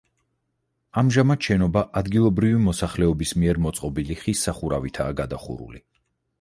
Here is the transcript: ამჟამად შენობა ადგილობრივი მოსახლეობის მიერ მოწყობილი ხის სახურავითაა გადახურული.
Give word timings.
ამჟამად 1.01 1.45
შენობა 1.49 1.83
ადგილობრივი 2.01 2.63
მოსახლეობის 2.69 3.35
მიერ 3.43 3.63
მოწყობილი 3.69 4.21
ხის 4.25 4.45
სახურავითაა 4.49 5.19
გადახურული. 5.25 5.87